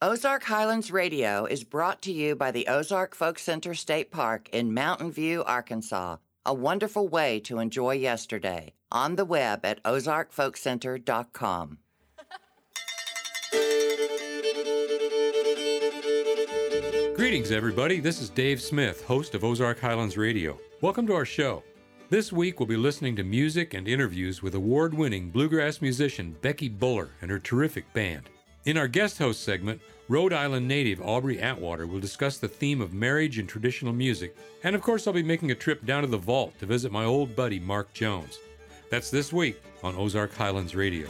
[0.00, 4.72] Ozark Highlands Radio is brought to you by the Ozark Folk Center State Park in
[4.72, 8.74] Mountain View, Arkansas, a wonderful way to enjoy yesterday.
[8.92, 11.78] On the web at ozarkfolkcenter.com.
[17.16, 17.98] Greetings, everybody.
[17.98, 20.60] This is Dave Smith, host of Ozark Highlands Radio.
[20.80, 21.64] Welcome to our show.
[22.08, 26.68] This week, we'll be listening to music and interviews with award winning bluegrass musician Becky
[26.68, 28.30] Buller and her terrific band.
[28.68, 29.80] In our guest host segment,
[30.10, 34.36] Rhode Island native Aubrey Atwater will discuss the theme of marriage and traditional music.
[34.62, 37.06] And of course, I'll be making a trip down to the vault to visit my
[37.06, 38.38] old buddy Mark Jones.
[38.90, 41.08] That's this week on Ozark Highlands Radio.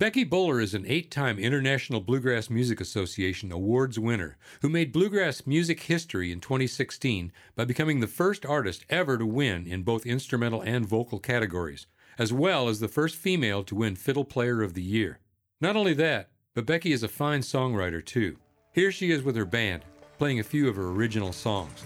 [0.00, 5.46] Becky Buller is an eight time International Bluegrass Music Association Awards winner who made bluegrass
[5.46, 10.62] music history in 2016 by becoming the first artist ever to win in both instrumental
[10.62, 11.86] and vocal categories,
[12.18, 15.18] as well as the first female to win Fiddle Player of the Year.
[15.60, 18.38] Not only that, but Becky is a fine songwriter too.
[18.72, 19.84] Here she is with her band,
[20.16, 21.84] playing a few of her original songs.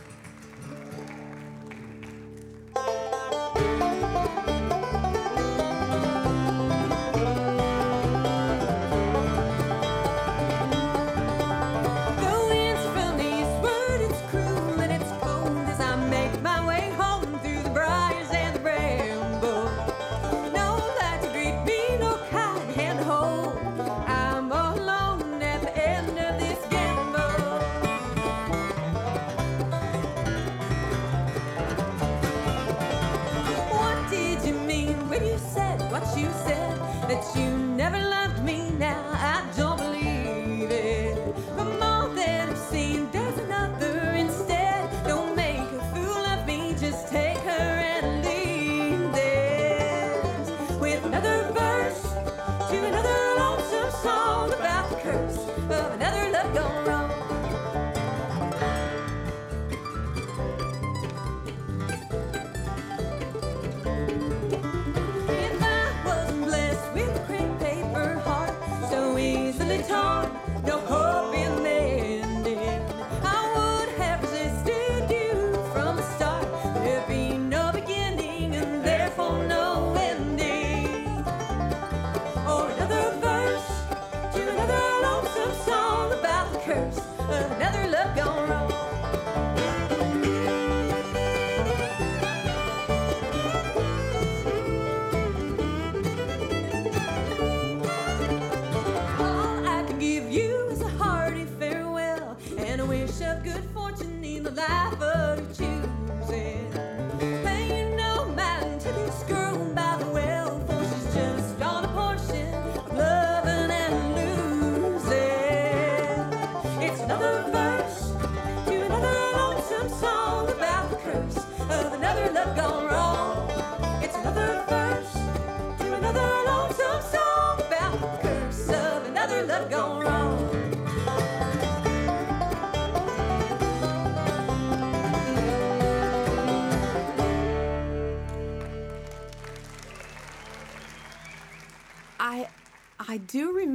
[37.85, 39.05] never loved me now.
[39.13, 39.64] I don't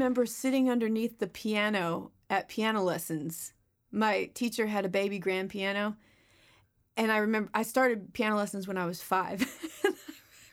[0.09, 3.53] remember sitting underneath the piano at piano lessons.
[3.91, 5.97] My teacher had a baby grand piano,
[6.97, 9.47] and I remember I started piano lessons when I was five.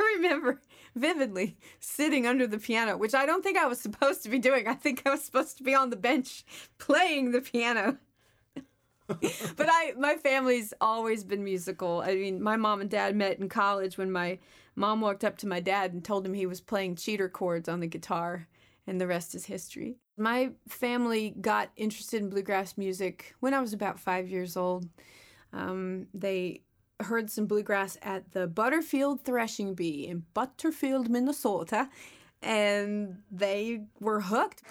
[0.01, 0.61] I remember
[0.97, 4.67] vividly sitting under the piano, which I don't think I was supposed to be doing.
[4.67, 6.45] I think I was supposed to be on the bench
[6.79, 7.99] playing the piano.
[9.07, 12.01] but I my family's always been musical.
[12.01, 14.39] I mean, my mom and dad met in college when my
[14.75, 17.81] mom walked up to my dad and told him he was playing cheater chords on
[17.81, 18.49] the guitar
[18.87, 19.97] and the rest is history.
[20.17, 24.89] My family got interested in bluegrass music when I was about five years old.
[25.53, 26.63] Um, they
[27.01, 31.89] heard some bluegrass at the Butterfield Threshing Bee in Butterfield, Minnesota,
[32.43, 34.63] and they were hooked.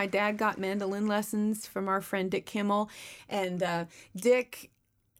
[0.00, 2.88] My dad got mandolin lessons from our friend Dick Kimmel,
[3.28, 3.84] and uh,
[4.16, 4.70] Dick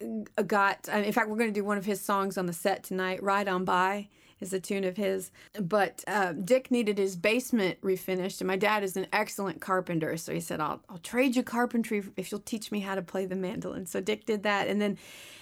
[0.03, 0.89] uh, got.
[0.89, 3.23] In fact, we're going to do one of his songs on the set tonight.
[3.23, 4.09] "Ride on by"
[4.41, 5.33] is a tune of his.
[5.61, 10.33] But uh, Dick needed his basement refinished, and my dad is an excellent carpenter, so
[10.33, 13.37] he said, "I'll I'll trade you carpentry if you'll teach me how to play the
[13.37, 14.97] mandolin." So Dick did that, and then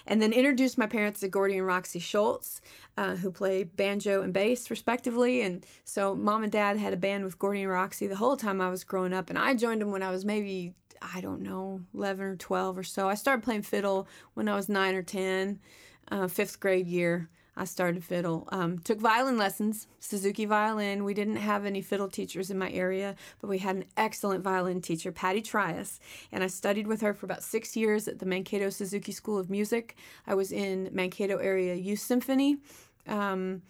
[0.05, 2.59] and then introduced my parents to Gordy and Roxy Schultz,
[2.99, 5.41] uh, who play banjo and bass respectively.
[5.41, 8.59] And so mom and dad had a band with Gordy and Roxy the whole time
[8.59, 11.79] I was growing up, and I joined them when I was maybe I don't know
[11.95, 13.07] 11 or 12 or so.
[13.07, 15.59] I started playing fiddle when I was nine or 10,
[16.11, 17.29] uh, fifth grade year.
[17.55, 18.47] I started fiddle.
[18.51, 21.03] Um, took violin lessons, Suzuki violin.
[21.03, 24.81] We didn't have any fiddle teachers in my area, but we had an excellent violin
[24.81, 25.99] teacher, Patty Trias,
[26.31, 29.49] and I studied with her for about six years at the Mankato Suzuki School of
[29.49, 29.97] Music.
[30.25, 32.59] I was in Mankato area youth symphony.
[33.07, 33.61] Um,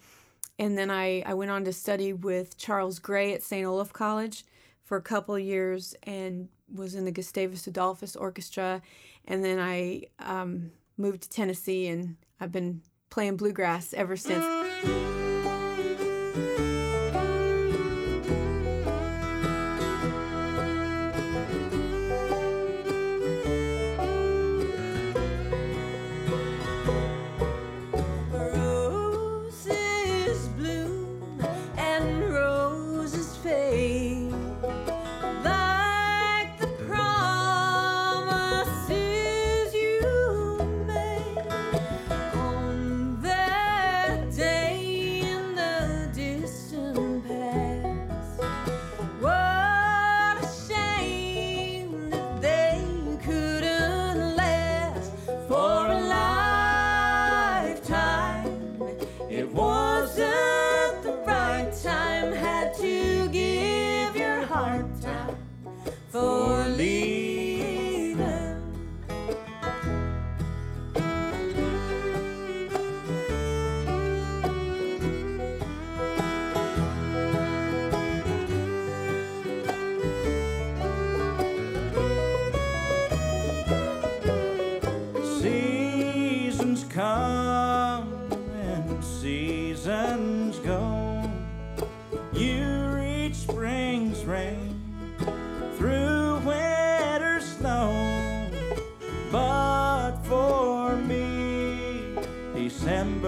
[0.58, 3.66] and then I, I went on to study with Charles Gray at St.
[3.66, 4.44] Olaf College
[4.84, 8.82] for a couple years and was in the Gustavus Adolphus Orchestra.
[9.24, 15.29] And then I um, moved to Tennessee and I've been playing bluegrass ever since.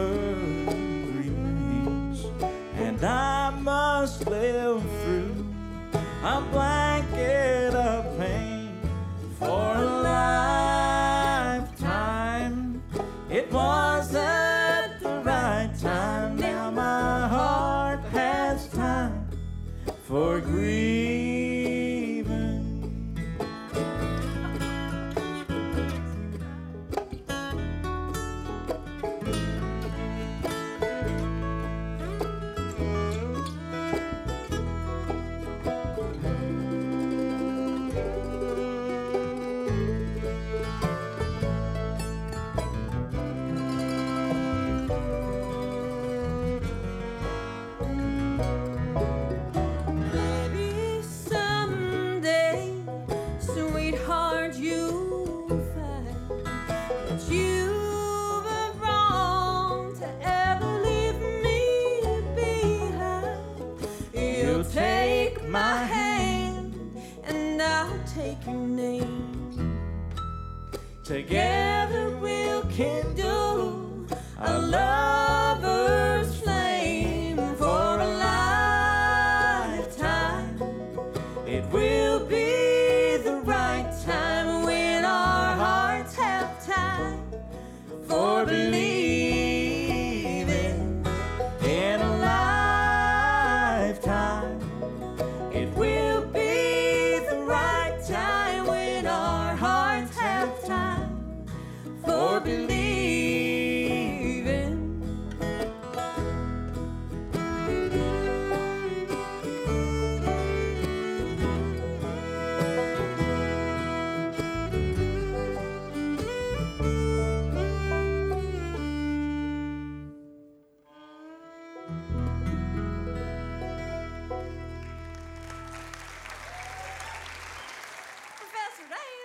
[0.03, 2.27] December remains,
[2.77, 5.47] and I must live through.
[6.25, 7.02] A blanket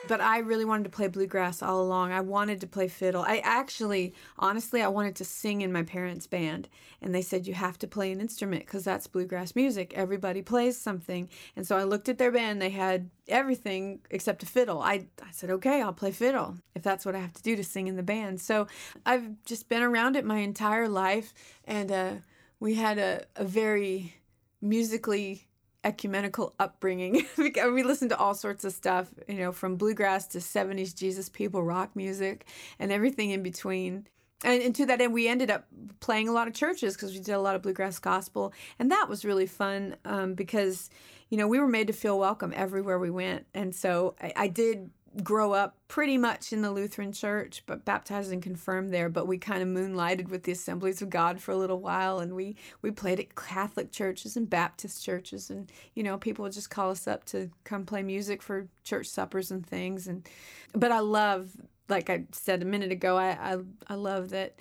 [0.07, 2.11] But I really wanted to play bluegrass all along.
[2.11, 3.23] I wanted to play fiddle.
[3.23, 6.69] I actually, honestly, I wanted to sing in my parents' band.
[7.01, 9.93] And they said, you have to play an instrument because that's bluegrass music.
[9.95, 11.29] Everybody plays something.
[11.55, 12.61] And so I looked at their band.
[12.61, 14.81] They had everything except a fiddle.
[14.81, 17.63] I, I said, okay, I'll play fiddle if that's what I have to do to
[17.63, 18.41] sing in the band.
[18.41, 18.67] So
[19.05, 21.33] I've just been around it my entire life.
[21.65, 22.11] And uh,
[22.59, 24.15] we had a, a very
[24.61, 25.46] musically
[25.87, 27.25] ecumenical upbringing.
[27.37, 31.63] We listened to all sorts of stuff you know from bluegrass to 70s jesus people
[31.63, 32.45] rock music
[32.79, 34.07] and everything in between.
[34.43, 35.65] And, and to that end we ended up
[35.99, 38.53] playing a lot of churches because we did a lot of bluegrass gospel.
[38.79, 40.89] And that was really fun um, because
[41.29, 43.45] you know we were made to feel welcome everywhere we went.
[43.53, 44.89] And so I, I did
[45.23, 49.09] grow up pretty much in the Lutheran church, but baptized and confirmed there.
[49.09, 52.35] But we kind of moonlighted with the Assemblies of God for a little while, and
[52.35, 56.69] we we played at Catholic churches and Baptist churches, and you know people would just
[56.69, 60.07] call us up to come play music for church suppers and things.
[60.07, 60.27] And
[60.73, 61.51] but I love,
[61.89, 64.55] like I said a minute ago, I I, I love that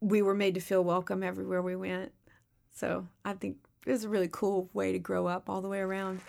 [0.00, 2.12] we were made to feel welcome everywhere we went.
[2.72, 3.56] So I think
[3.86, 6.20] it was a really cool way to grow up all the way around.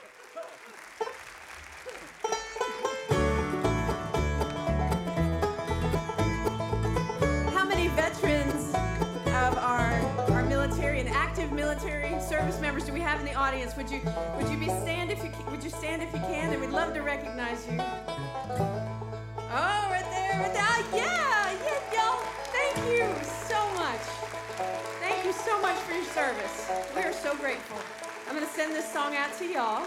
[11.75, 13.75] Military service members do we have in the audience?
[13.75, 13.99] Would you
[14.37, 16.51] would you be stand if you would you stand if you can?
[16.51, 17.77] And we'd love to recognize you.
[17.79, 17.83] Oh,
[19.89, 20.63] right there, right there.
[20.63, 22.23] Ah, yeah, yeah, y'all.
[22.51, 23.03] Thank you
[23.47, 24.01] so much.
[25.01, 26.69] Thank you so much for your service.
[26.95, 27.77] We are so grateful.
[28.27, 29.85] I'm gonna send this song out to y'all.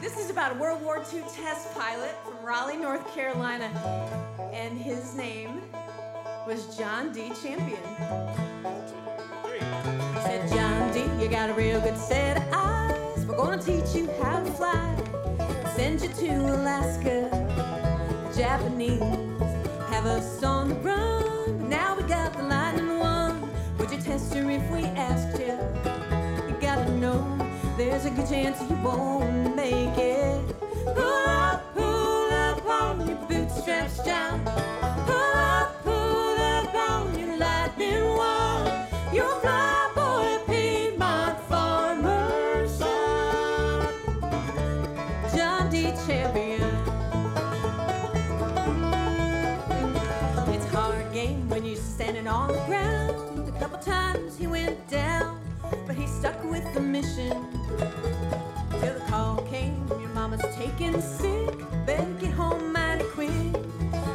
[0.00, 3.70] This is about a World War II test pilot from Raleigh, North Carolina,
[4.52, 5.62] and his name
[6.46, 7.32] was John D.
[7.42, 7.80] Champion.
[11.20, 13.24] You got a real good set of eyes.
[13.24, 14.96] We're gonna teach you how to fly.
[15.74, 17.28] Send you to Alaska.
[18.30, 19.00] The Japanese
[19.90, 21.58] have us on the run.
[21.58, 23.48] But now we got the lightning one.
[23.78, 25.56] Would you test her if we asked you?
[26.48, 27.22] You gotta know
[27.76, 30.40] there's a good chance you won't make it.
[30.84, 34.73] Pull up, pull up on your bootstraps, John.
[56.24, 57.36] Stuck with the mission.
[58.80, 61.54] Till the call came, your mama's taken sick.
[61.84, 63.28] Better get home mighty quick.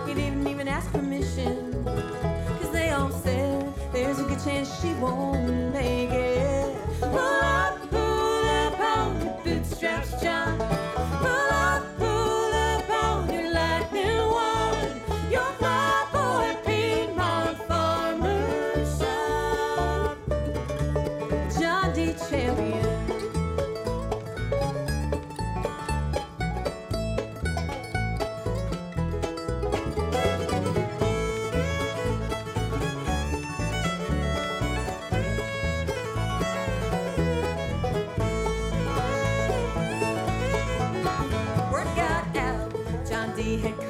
[0.07, 3.71] He didn't even ask permission, cause they all said.
[3.93, 6.75] There's a good chance she won't make it.
[6.99, 7.58] Pull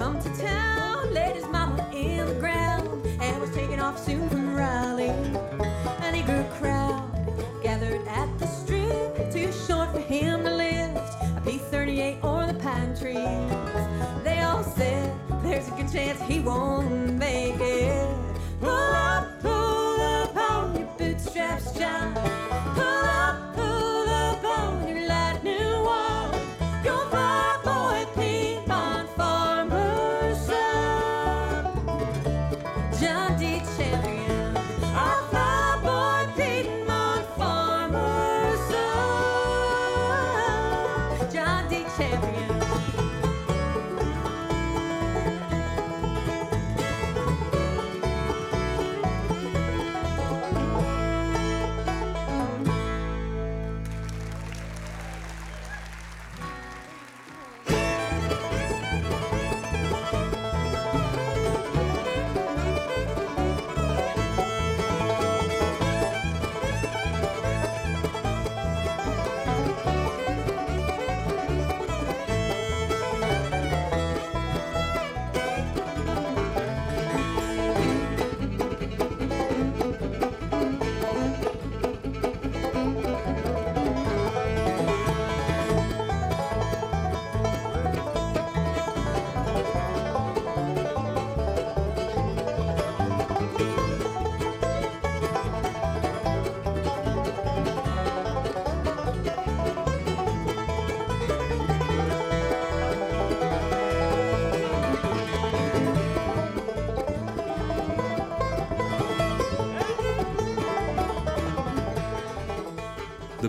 [0.10, 2.89] come to town, laid his mama in the ground,
[3.22, 5.10] and was taking off soon from Raleigh.
[6.01, 7.04] An eager crowd
[7.62, 12.98] gathered at the strip, too short for him to lift a P-38 or the pine
[12.98, 14.24] trees.
[14.24, 17.19] They all said there's a good chance he won't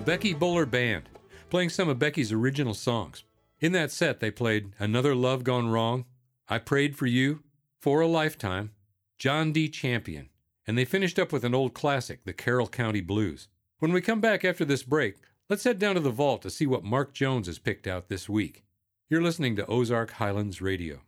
[0.01, 1.11] The Becky Buller Band,
[1.51, 3.23] playing some of Becky's original songs.
[3.61, 6.07] In that set, they played Another Love Gone Wrong,
[6.49, 7.43] I Prayed for You,
[7.79, 8.71] For a Lifetime,
[9.19, 9.69] John D.
[9.69, 10.31] Champion,
[10.67, 13.49] and they finished up with an old classic, the Carroll County Blues.
[13.79, 15.17] When we come back after this break,
[15.51, 18.27] let's head down to the vault to see what Mark Jones has picked out this
[18.27, 18.65] week.
[19.11, 21.01] You're listening to Ozark Highlands Radio.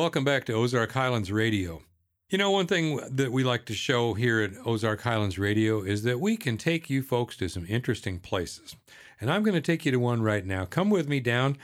[0.00, 1.82] Welcome back to Ozark Highlands Radio.
[2.30, 6.04] You know, one thing that we like to show here at Ozark Highlands Radio is
[6.04, 8.76] that we can take you folks to some interesting places.
[9.20, 10.64] And I'm going to take you to one right now.
[10.64, 11.58] Come with me down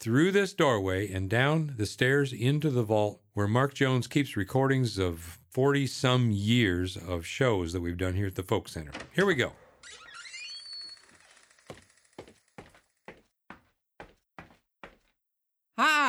[0.00, 4.98] through this doorway and down the stairs into the vault where Mark Jones keeps recordings
[4.98, 8.90] of 40 some years of shows that we've done here at the Folk Center.
[9.14, 9.52] Here we go.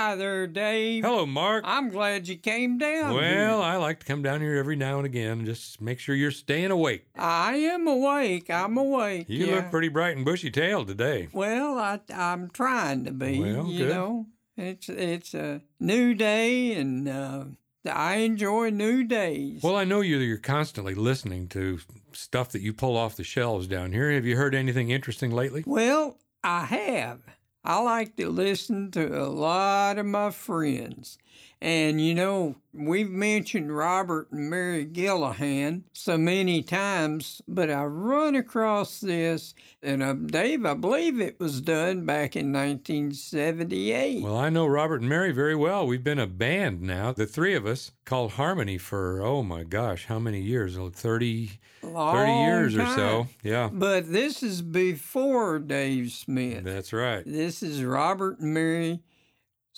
[0.07, 1.03] Hi there, Dave.
[1.03, 1.65] Hello, Mark.
[1.67, 3.13] I'm glad you came down.
[3.13, 3.49] Well, here.
[3.49, 6.71] I like to come down here every now and again, just make sure you're staying
[6.71, 7.07] awake.
[7.17, 8.49] I am awake.
[8.49, 9.25] I'm awake.
[9.27, 9.55] You yeah.
[9.55, 11.27] look pretty bright and bushy tailed today.
[11.33, 13.41] Well, I I'm trying to be.
[13.41, 13.93] Well, you good.
[13.93, 17.43] know, it's it's a new day, and uh,
[17.85, 19.61] I enjoy new days.
[19.61, 21.79] Well, I know you're, you're constantly listening to
[22.13, 24.09] stuff that you pull off the shelves down here.
[24.13, 25.65] Have you heard anything interesting lately?
[25.67, 27.19] Well, I have.
[27.67, 31.19] I like to listen to a lot of my friends.
[31.59, 38.35] And you know, we've mentioned Robert and Mary Gillihan so many times, but I run
[38.35, 44.21] across this, and uh, Dave, I believe it was done back in 1978.
[44.23, 45.87] Well, I know Robert and Mary very well.
[45.87, 50.05] We've been a band now, the three of us, called Harmony for, oh my gosh,
[50.05, 50.77] how many years?
[50.77, 51.47] Oh, 30,
[51.81, 53.27] 30 Long years or so.
[53.43, 56.63] Yeah, But this is before Dave Smith.
[56.63, 57.23] that's right.
[57.25, 58.99] This is Robert and Mary.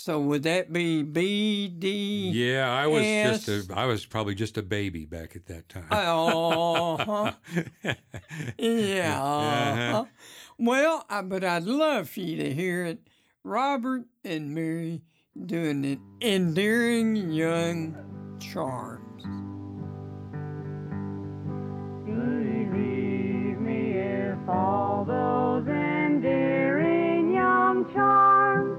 [0.01, 2.29] So would that be B D?
[2.29, 3.69] Yeah, I was just Yes.
[3.69, 5.87] a, I was probably just a baby back at that time.
[5.91, 7.33] Oh,
[8.57, 9.21] yeah.
[9.91, 10.05] uh-huh.
[10.57, 13.09] Well, I, but I'd love for you to hear it.
[13.43, 15.01] Robert and Mary
[15.45, 15.99] doing it.
[16.21, 19.23] Endearing Young Charms.
[22.05, 28.78] Believe me if all those endearing young charms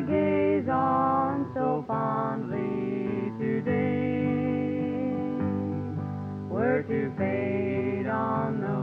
[0.00, 5.12] I gaze on so fondly today.
[6.48, 8.79] Were to fade on the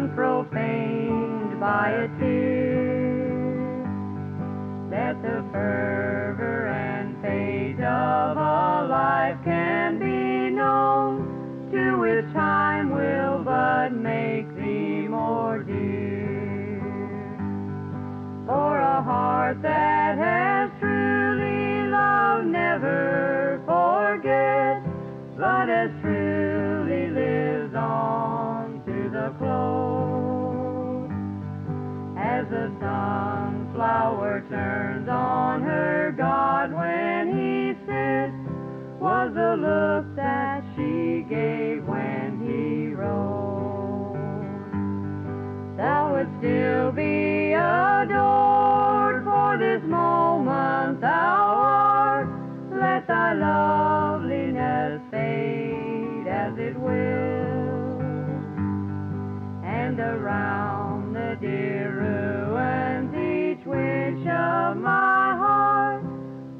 [0.00, 3.84] unprofaned by a tear,
[4.90, 13.44] that the fervor and fate of a life can be known, to which time will
[13.44, 16.80] but make thee more dear.
[18.46, 24.88] For a heart that has truly loved never forgets,
[25.36, 26.19] but as truly
[32.16, 38.34] As the sunflower turns on her God when he sits,
[39.00, 44.16] was the look that she gave when he rose.
[45.76, 52.28] Thou would still be adored for this moment thou art.
[52.72, 57.29] Let thy loveliness fade as it will,
[60.00, 66.04] around the dear ruins each wish of my heart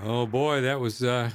[0.00, 1.30] Oh boy, that was uh,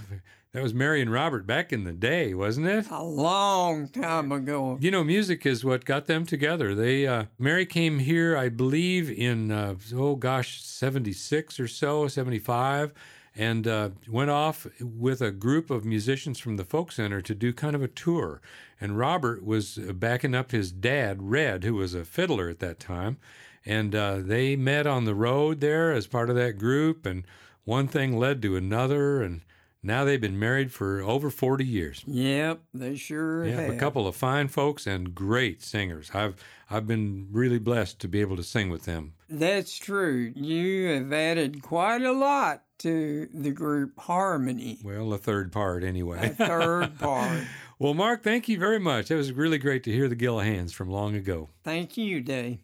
[0.57, 2.89] that was Mary and Robert back in the day, wasn't it?
[2.89, 4.79] A long time ago.
[4.81, 6.73] You know, music is what got them together.
[6.73, 12.07] They uh, Mary came here, I believe, in uh, oh gosh, seventy six or so,
[12.07, 12.91] seventy five,
[13.35, 17.53] and uh, went off with a group of musicians from the folk center to do
[17.53, 18.41] kind of a tour.
[18.81, 23.17] And Robert was backing up his dad, Red, who was a fiddler at that time,
[23.63, 27.27] and uh, they met on the road there as part of that group, and
[27.63, 29.41] one thing led to another, and
[29.87, 32.03] now they've been married for over forty years.
[32.05, 33.73] Yep, they sure have.
[33.73, 36.11] a couple of fine folks and great singers.
[36.13, 36.35] I've
[36.69, 39.13] I've been really blessed to be able to sing with them.
[39.29, 40.31] That's true.
[40.35, 44.79] You have added quite a lot to the group Harmony.
[44.83, 46.27] Well, a third part anyway.
[46.27, 47.43] A third part.
[47.79, 49.09] well, Mark, thank you very much.
[49.09, 51.49] It was really great to hear the Gillihans from long ago.
[51.63, 52.59] Thank you, Dave.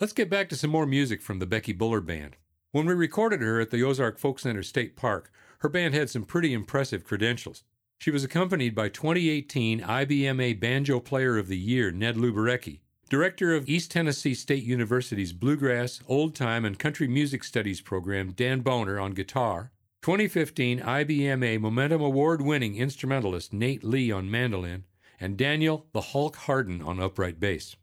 [0.00, 2.36] Let's get back to some more music from the Becky Buller Band.
[2.70, 6.24] When we recorded her at the Ozark Folk Center State Park, her band had some
[6.24, 7.64] pretty impressive credentials.
[7.98, 13.68] She was accompanied by 2018 IBMA Banjo Player of the Year Ned Luberecki, Director of
[13.68, 19.12] East Tennessee State University's Bluegrass, Old Time, and Country Music Studies program Dan Boner on
[19.12, 24.84] guitar, 2015 IBMA Momentum Award winning instrumentalist Nate Lee on mandolin,
[25.18, 27.74] and Daniel the Hulk Harden on upright bass.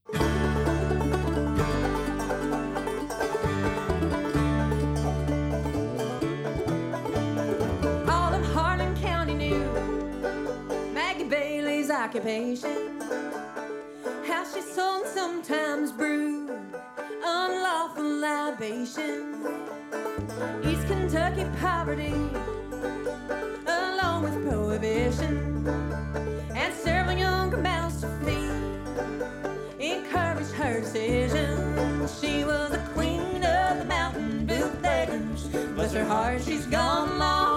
[12.15, 13.01] Occupation.
[14.25, 16.49] How she sold sometimes brewed
[17.25, 19.36] unlawful libation.
[20.63, 22.13] East Kentucky poverty
[23.99, 25.67] home with prohibition
[26.56, 28.51] and several younger mouths to feed.
[29.80, 32.08] Encouraged her decision.
[32.21, 35.47] She was the queen of the mountain bootleggers.
[35.75, 37.54] Bless her heart, she's gone long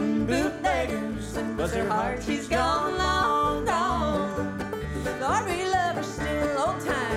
[0.00, 4.58] mountain bootleggers, bless her heart, she's gone long gone.
[5.20, 7.09] Lord, we love her still, old time.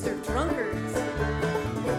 [0.00, 0.94] Sell or drunkards.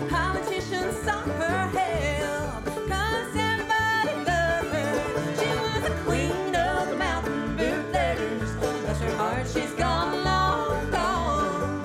[0.09, 2.65] Politicians sought her help.
[2.89, 4.91] 'cause everybody loved her.
[5.39, 8.51] She was the queen of the mountain bootleggers.
[8.83, 11.83] Bless her heart, she's gone long gone.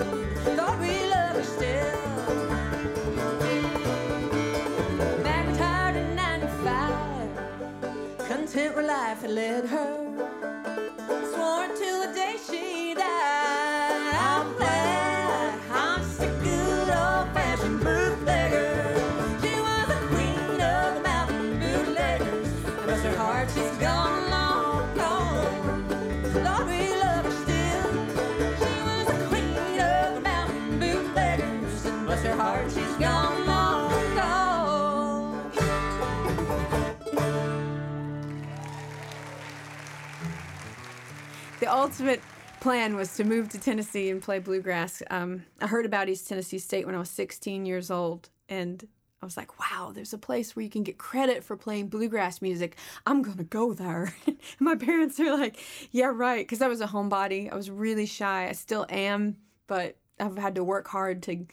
[0.57, 2.01] Lord, we love her still.
[5.23, 7.29] Back retired in 95.
[8.27, 10.06] Content where life had led her.
[41.67, 42.21] The ultimate
[42.61, 45.03] plan was to move to Tennessee and play bluegrass.
[45.09, 48.87] Um, I heard about East Tennessee State when I was 16 years old, and
[49.21, 52.41] I was like, wow, there's a place where you can get credit for playing bluegrass
[52.41, 52.77] music.
[53.05, 54.13] I'm going to go there.
[54.61, 55.59] my parents are like,
[55.91, 56.47] yeah, right.
[56.47, 57.51] Because I was a homebody.
[57.51, 58.47] I was really shy.
[58.47, 59.35] I still am,
[59.67, 61.45] but I've had to work hard to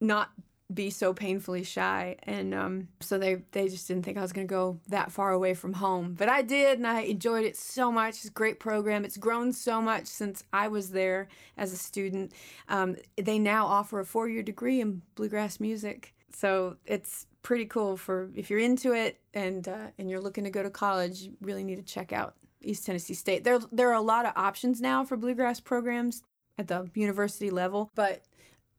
[0.00, 0.30] not
[0.72, 2.16] be so painfully shy.
[2.22, 5.32] And um, so they they just didn't think I was going to go that far
[5.32, 6.14] away from home.
[6.18, 8.16] But I did and I enjoyed it so much.
[8.16, 9.04] It's a great program.
[9.04, 12.32] It's grown so much since I was there as a student.
[12.68, 16.14] Um, they now offer a four-year degree in bluegrass music.
[16.32, 20.50] So it's pretty cool for if you're into it and uh, and you're looking to
[20.50, 23.44] go to college you really need to check out East Tennessee State.
[23.44, 26.22] There there are a lot of options now for bluegrass programs
[26.56, 28.22] at the university level but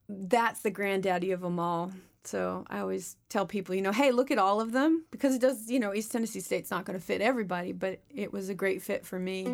[0.09, 1.91] that's the granddaddy of them all.
[2.23, 5.41] So I always tell people, you know, hey, look at all of them because it
[5.41, 8.55] does, you know, East Tennessee State's not going to fit everybody, but it was a
[8.55, 9.45] great fit for me.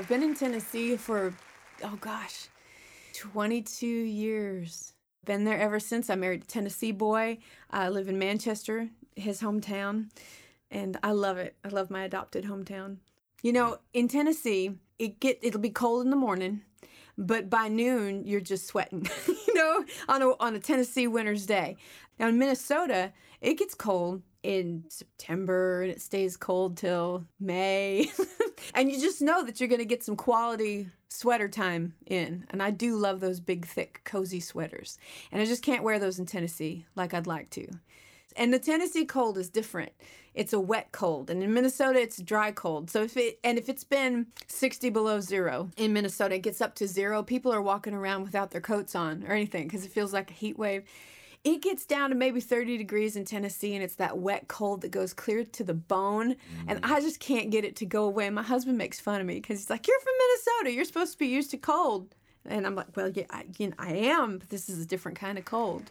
[0.00, 1.34] I've been in Tennessee for,
[1.84, 2.48] oh gosh,
[3.12, 4.94] 22 years.
[5.26, 6.08] Been there ever since.
[6.08, 7.36] I married a Tennessee boy.
[7.70, 10.08] I live in Manchester, his hometown,
[10.70, 11.54] and I love it.
[11.66, 12.96] I love my adopted hometown.
[13.42, 16.62] You know, in Tennessee, it get it'll be cold in the morning,
[17.18, 19.06] but by noon you're just sweating.
[19.28, 21.76] you know, on a on a Tennessee winter's day.
[22.18, 28.10] Now in Minnesota, it gets cold in September and it stays cold till May.
[28.74, 32.46] and you just know that you're going to get some quality sweater time in.
[32.50, 34.98] And I do love those big, thick, cozy sweaters.
[35.30, 37.68] And I just can't wear those in Tennessee like I'd like to.
[38.36, 39.92] And the Tennessee cold is different.
[40.34, 42.88] It's a wet cold, and in Minnesota it's dry cold.
[42.88, 46.76] So if it and if it's been 60 below zero in Minnesota, it gets up
[46.76, 47.22] to zero.
[47.24, 50.34] People are walking around without their coats on or anything because it feels like a
[50.34, 50.84] heat wave.
[51.42, 54.90] It gets down to maybe 30 degrees in Tennessee, and it's that wet cold that
[54.90, 56.36] goes clear to the bone.
[56.68, 56.90] And mm.
[56.90, 58.28] I just can't get it to go away.
[58.28, 60.74] My husband makes fun of me because he's like, You're from Minnesota.
[60.74, 62.14] You're supposed to be used to cold.
[62.44, 65.18] And I'm like, Well, yeah, I, you know, I am, but this is a different
[65.18, 65.90] kind of cold.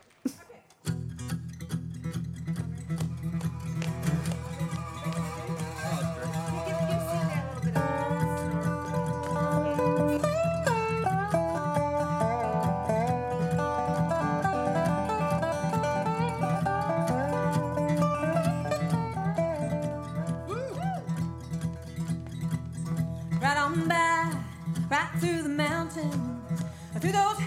[26.04, 26.64] Mountains,
[27.00, 27.38] through those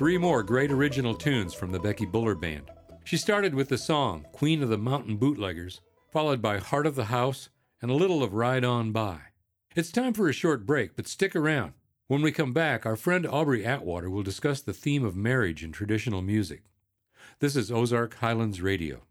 [0.00, 2.70] three more great original tunes from the Becky Buller Band.
[3.04, 7.04] She started with the song Queen of the Mountain Bootleggers, followed by Heart of the
[7.04, 7.50] House
[7.82, 9.18] and a little of Ride On By.
[9.76, 11.74] It's time for a short break, but stick around.
[12.06, 15.70] When we come back, our friend Aubrey Atwater will discuss the theme of marriage in
[15.70, 16.62] traditional music.
[17.40, 19.02] This is Ozark Highlands Radio.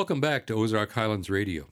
[0.00, 1.66] Welcome back to Ozark Highlands Radio.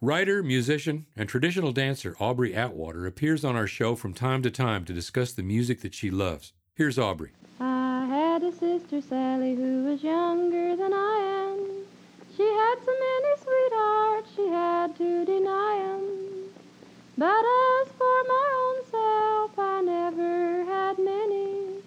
[0.00, 4.86] Writer, musician, and traditional dancer Aubrey Atwater appears on our show from time to time
[4.86, 6.54] to discuss the music that she loves.
[6.74, 7.32] Here's Aubrey.
[7.60, 11.58] I had a sister, Sally, who was younger than I am.
[12.34, 15.14] She had so many sweethearts, she had to.
[17.18, 21.82] But as for my own self, I never had many.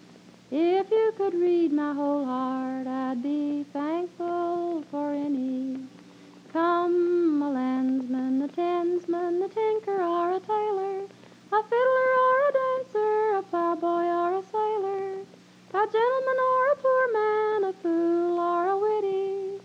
[0.52, 0.97] If you
[1.30, 5.78] could read my whole heart, I'd be thankful for any.
[6.54, 11.00] Come, a landsman, a tinsman, a tinker, or a tailor,
[11.52, 15.16] a fiddler or a dancer, a plowboy or a sailor,
[15.74, 19.60] a gentleman or a poor man, a fool or a witty.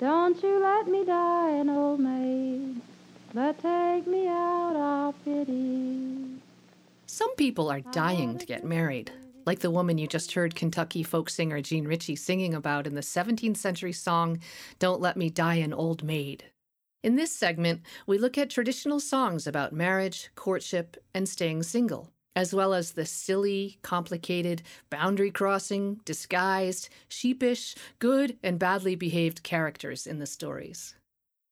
[0.00, 2.80] Don't you let me die an old maid,
[3.32, 6.40] but take me out of pity.
[7.06, 9.12] Some people are dying to get married,
[9.46, 13.00] like the woman you just heard Kentucky folk singer Jean Ritchie singing about in the
[13.00, 14.38] 17th century song,
[14.78, 16.44] Don't Let Me Die an Old Maid.
[17.02, 22.54] In this segment, we look at traditional songs about marriage, courtship, and staying single, as
[22.54, 30.18] well as the silly, complicated, boundary crossing, disguised, sheepish, good, and badly behaved characters in
[30.18, 30.94] the stories.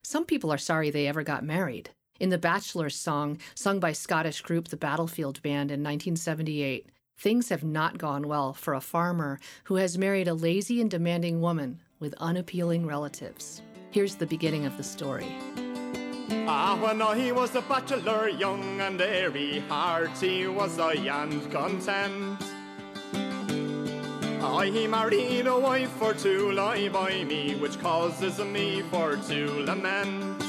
[0.02, 1.90] Some people are sorry they ever got married.
[2.18, 6.88] In the Bachelor's song, sung by Scottish group the Battlefield Band in 1978,
[7.22, 11.40] things have not gone well for a farmer who has married a lazy and demanding
[11.40, 13.62] woman with unappealing relatives.
[13.92, 15.32] Here's the beginning of the story.
[16.48, 22.42] Ah, when I was a bachelor, young and airy, hearty was I and content.
[24.42, 30.42] I married a wife for to lie by me, which causes me for to lament.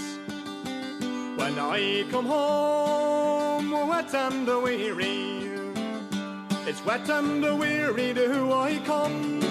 [1.38, 5.53] When I come home, wet and weary,
[6.68, 9.42] it's wet and weary do I come.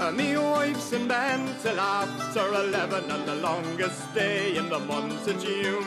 [0.00, 5.28] And me wife's in bed till after eleven, and the longest day in the month
[5.28, 5.84] of June.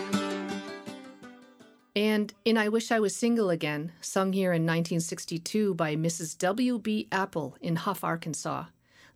[1.95, 6.37] And in I Wish I Was Single Again, sung here in 1962 by Mrs.
[6.37, 7.07] W.B.
[7.11, 8.65] Apple in Huff, Arkansas,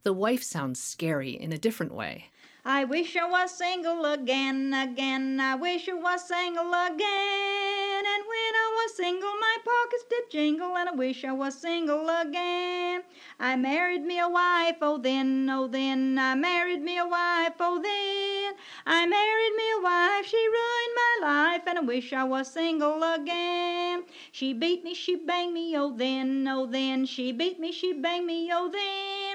[0.03, 2.30] the wife sounds scary in a different way.
[2.70, 5.39] I wish I was single again, again.
[5.39, 8.03] I wish I was single again.
[8.13, 12.09] And when I was single, my pockets did jingle, and I wish I was single
[12.09, 13.03] again.
[13.39, 16.20] I married me a wife, oh then, oh then.
[16.20, 18.55] I married me a wife, oh then.
[18.86, 23.01] I married me a wife, she ruined my life, and I wish I was single
[23.01, 24.03] again.
[24.34, 27.05] She beat me, she banged me, oh then, oh then.
[27.05, 29.27] She beat me, she banged me, oh then.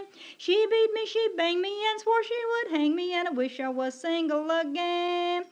[0.42, 3.60] She beat me, she banged me, and swore she would hang me, and I wish
[3.60, 5.44] I was single again.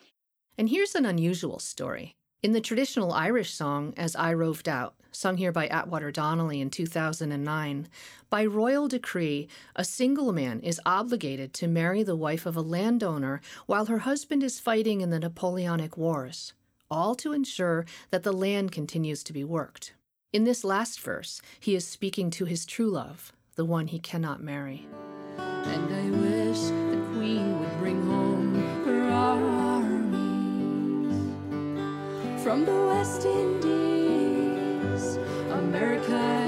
[0.59, 2.16] And here's an unusual story.
[2.43, 6.70] In the traditional Irish song, As I Roved Out, sung here by Atwater Donnelly in
[6.70, 7.86] 2009,
[8.30, 13.41] by royal decree, a single man is obligated to marry the wife of a landowner
[13.66, 16.53] while her husband is fighting in the Napoleonic Wars,
[16.91, 19.95] all to ensure that the land continues to be worked.
[20.32, 24.42] In this last verse, he is speaking to his true love, the one he cannot
[24.42, 24.86] marry.
[25.36, 26.61] And I wish
[26.92, 28.54] the Queen would bring home
[28.86, 30.32] her armies
[32.42, 35.18] from the West Indies,
[35.50, 36.39] America,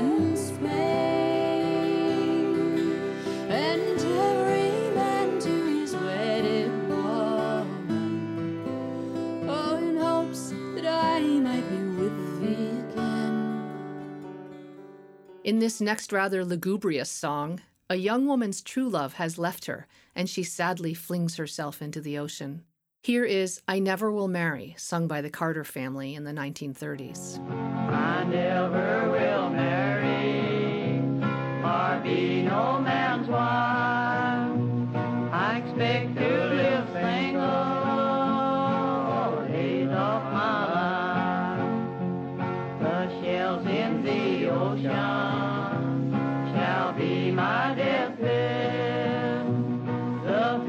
[15.45, 20.31] In this next rather lugubrious song, a young woman's true love has left her, and
[20.31, 22.63] she sadly flings herself into the ocean.
[23.03, 27.41] Here is I Never Will Marry, sung by the Carter family in the 1930s.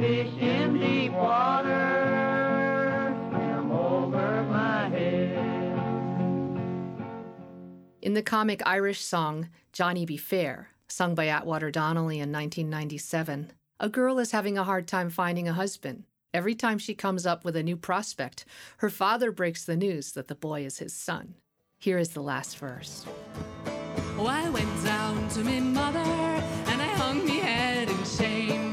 [0.03, 1.71] Fish in deep water
[3.29, 5.77] swim over my head.
[8.01, 13.87] In the comic Irish song Johnny Be Fair, sung by Atwater Donnelly in 1997, a
[13.87, 16.03] girl is having a hard time finding a husband.
[16.33, 18.43] Every time she comes up with a new prospect,
[18.77, 21.35] her father breaks the news that the boy is his son.
[21.79, 23.05] Here is the last verse.
[24.17, 28.72] Oh, I went down to me mother and I hung me head in shame.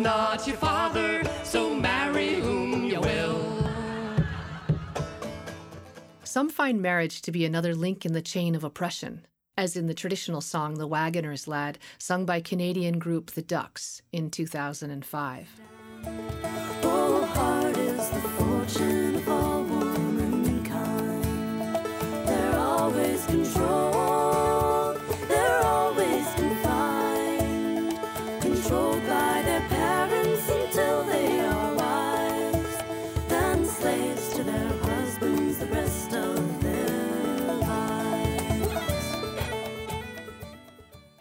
[0.00, 3.70] Not your father, so marry whom you will.
[6.24, 9.26] Some find marriage to be another link in the chain of oppression,
[9.58, 14.30] as in the traditional song The Wagoner's Lad, sung by Canadian group The Duhks in
[14.30, 15.60] 2005.
[16.82, 17.30] Oh,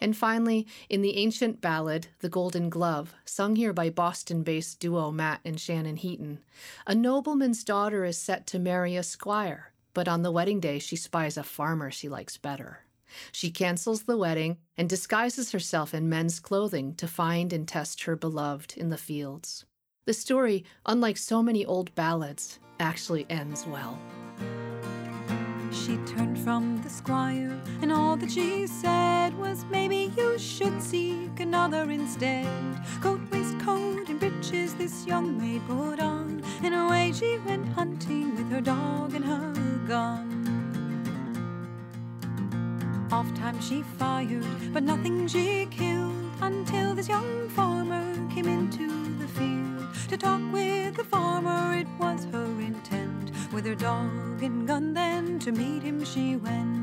[0.09, 5.11] And finally, in the ancient ballad, The Golden Glove, sung here by Boston based duo
[5.11, 6.39] Matt and Shannon Heaton,
[6.87, 10.95] a nobleman's daughter is set to marry a squire, but on the wedding day she
[10.95, 12.85] spies a farmer she likes better.
[13.31, 18.15] She cancels the wedding and disguises herself in men's clothing to find and test her
[18.15, 19.65] beloved in the fields.
[20.05, 23.99] The story, unlike so many old ballads, actually ends well.
[25.71, 29.63] She turned from the squire, and all that she said was,
[30.69, 32.47] should seek another instead.
[33.01, 38.51] Coat, waistcoat, and breeches this young maid put on, and away she went hunting with
[38.51, 39.53] her dog and her
[39.87, 40.27] gun.
[43.11, 49.27] Oft times she fired, but nothing she killed until this young farmer came into the
[49.27, 51.75] field to talk with the farmer.
[51.77, 54.93] It was her intent with her dog and gun.
[54.93, 56.78] Then to meet him she went.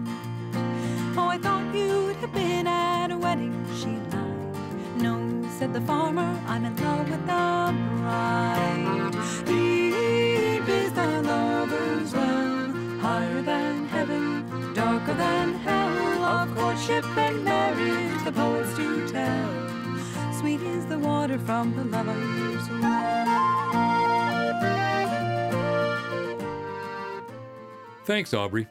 [1.18, 3.54] Oh, I thought you'd have been at a wedding.
[3.78, 5.00] She lied.
[5.00, 9.12] No, said the farmer, I'm in love with the bride.
[9.46, 16.24] Deep is the lover's well, higher than heaven, darker than hell.
[16.24, 20.32] Of courtship and marriage, the poets do tell.
[20.38, 23.26] Sweet is the water from the lover's well.
[28.04, 28.68] Thanks, Aubrey.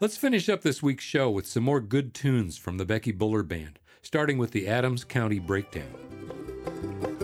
[0.00, 3.42] Let's finish up this week's show with some more good tunes from the Becky Buller
[3.42, 7.17] Band, starting with the Adams County Breakdown.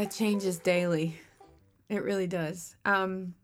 [0.00, 1.20] That changes daily.
[1.90, 2.74] It really does.
[2.86, 3.34] Um,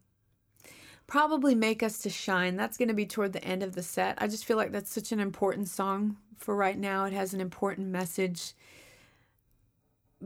[1.07, 2.57] probably Make Us to Shine.
[2.57, 4.17] That's going to be toward the end of the set.
[4.23, 7.05] I just feel like that's such an important song for right now.
[7.05, 8.55] It has an important message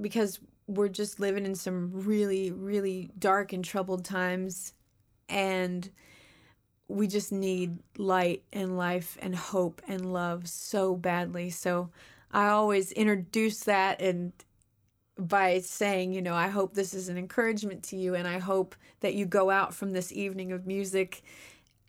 [0.01, 4.73] because we're just living in some really, really dark and troubled times.
[5.29, 5.91] And
[6.87, 11.51] we just need light and life and hope and love so badly.
[11.51, 11.91] So
[12.31, 14.33] I always introduce that and
[15.29, 18.75] by saying, you know, I hope this is an encouragement to you and I hope
[19.01, 21.23] that you go out from this evening of music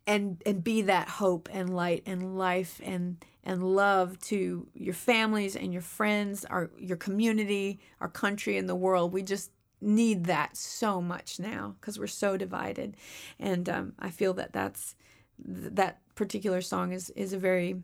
[0.07, 5.55] and and be that hope and light and life and and love to your families
[5.55, 9.13] and your friends, our your community, our country and the world.
[9.13, 12.97] We just need that so much now because we're so divided,
[13.39, 14.95] and um, I feel that that's
[15.43, 17.81] that particular song is is a very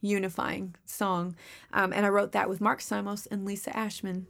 [0.00, 1.34] unifying song,
[1.72, 4.26] um, and I wrote that with Mark Simos and Lisa Aschmann.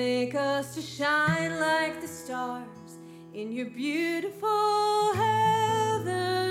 [0.00, 2.90] Make us to shine like the stars
[3.34, 6.49] in your beautiful heaven,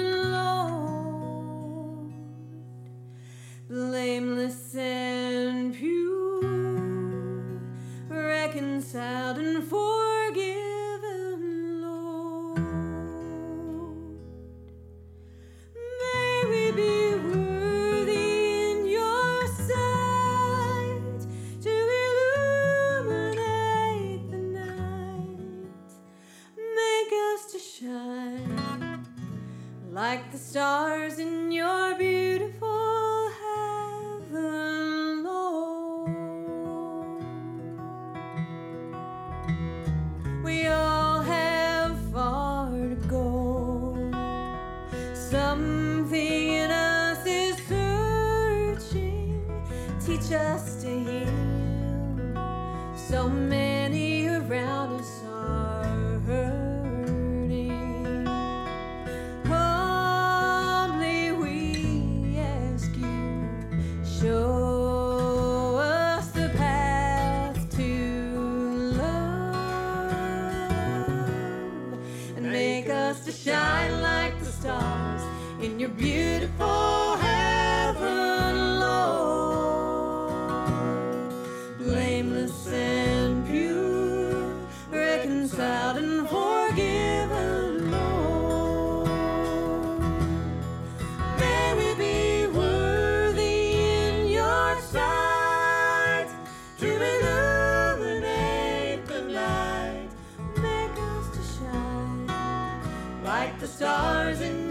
[103.60, 104.68] the stars in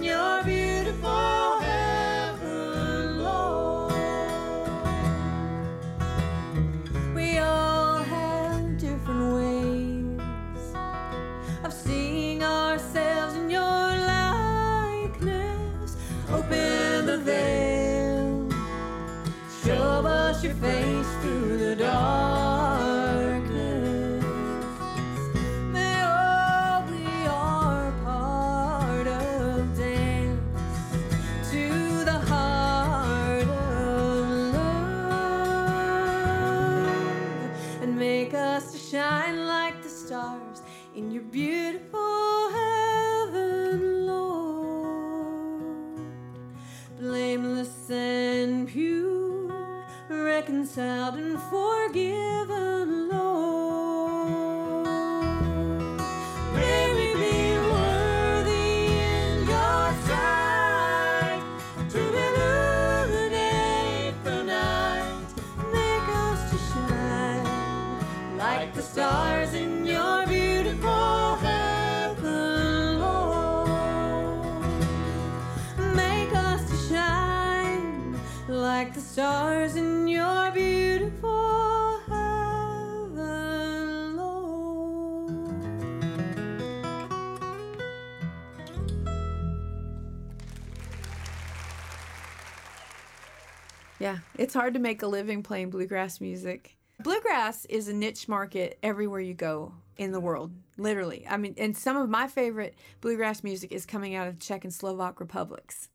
[94.49, 96.75] it's hard to make a living playing bluegrass music.
[97.01, 101.27] Bluegrass is a niche market everywhere you go in the world, literally.
[101.29, 104.73] I mean, and some of my favorite bluegrass music is coming out of Czech and
[104.73, 105.91] Slovak republics.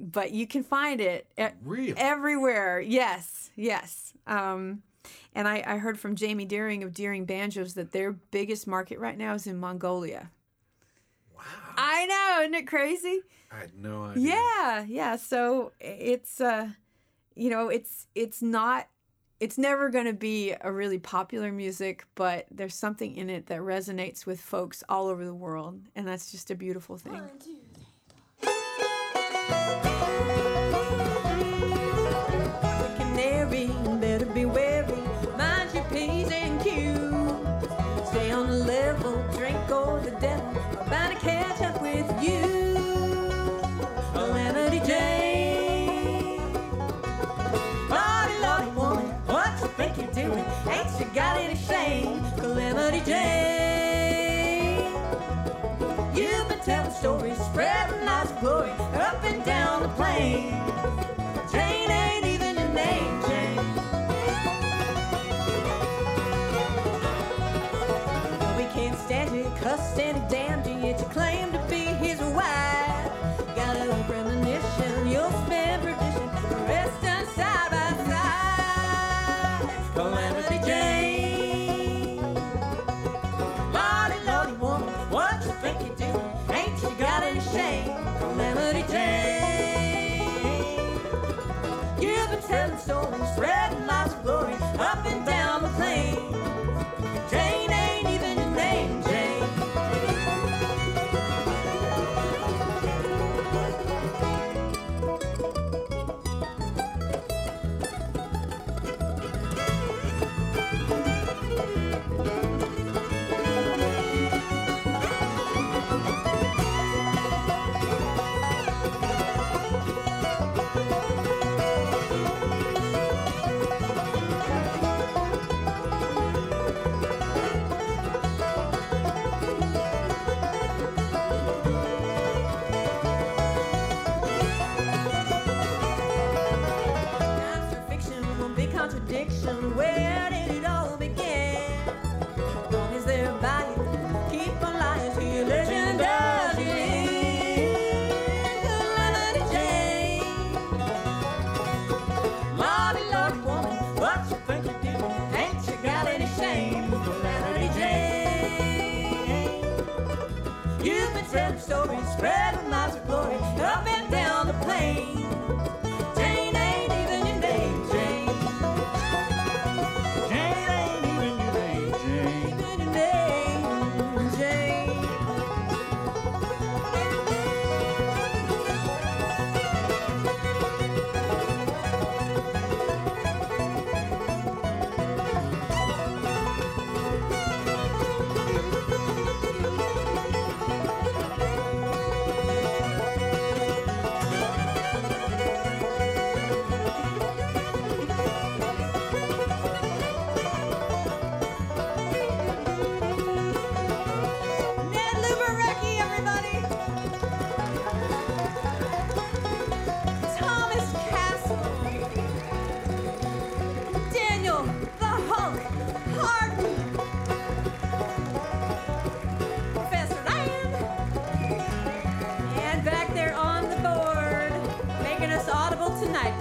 [0.00, 1.94] But you can find it e- Really?
[1.96, 2.80] everywhere.
[2.80, 4.14] Yes, yes.
[4.26, 4.82] Um,
[5.32, 9.16] And I, I heard from Jamie Deering of Deering Banjos that their biggest market right
[9.16, 10.30] now is in Mongolia.
[11.36, 11.44] Wow.
[11.76, 13.20] I know, isn't it crazy?
[13.52, 14.34] I had no idea.
[14.34, 15.16] Yeah, yeah.
[15.16, 16.70] So it's uh
[17.38, 18.88] you know, it's it's not
[19.40, 23.60] it's never going to be a really popular music, but there's something in it that
[23.60, 27.12] resonates with folks all over the world, and that's just a beautiful thing.
[52.88, 54.80] Calamity Jane.
[56.14, 60.54] You've been telling stories, spreading lots of glory up and down the plain.
[61.52, 63.37] Jane ain't even your name, Jane.
[94.78, 96.67] Up and down the plain.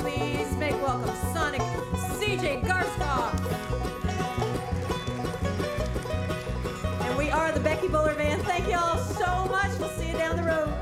[0.08, 3.34] Please make welcome Sonic CJ Garstoff.
[7.02, 8.42] And we are the Becky Buller Band.
[8.44, 9.78] Thank you all so much.
[9.80, 10.74] We'll see you down the road.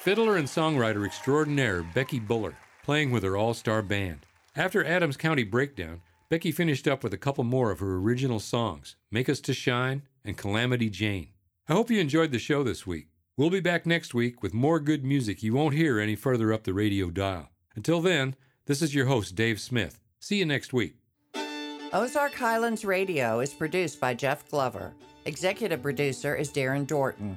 [0.00, 4.26] Fiddler and songwriter extraordinaire Becky Buller, playing with her all star band.
[4.54, 6.02] After Adams County Breakdown,
[6.32, 10.00] Becky finished up with a couple more of her original songs Make Us to Shine
[10.24, 11.28] and Calamity Jane.
[11.68, 13.08] I hope you enjoyed the show this week.
[13.36, 16.64] We'll be back next week with more good music you won't hear any further up
[16.64, 17.50] the radio dial.
[17.76, 20.00] Until then, this is your host, Dave Smith.
[20.20, 20.94] See you next week.
[21.92, 24.94] Ozark Highlands Radio is produced by Jeff Glover.
[25.26, 27.36] Executive producer is Darren Dorton.